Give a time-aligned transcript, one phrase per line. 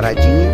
[0.00, 0.49] paradinha.